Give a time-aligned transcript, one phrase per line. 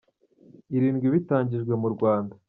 [0.75, 2.33] Irindwi bitangijwe mu Rwanda.